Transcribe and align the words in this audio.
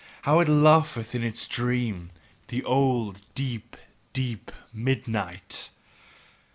how 0.23 0.39
it 0.39 0.47
laugheth 0.47 1.13
in 1.13 1.23
its 1.23 1.47
dream! 1.47 2.09
the 2.47 2.63
old, 2.63 3.21
deep, 3.35 3.77
deep 4.13 4.51
midnight! 4.73 5.69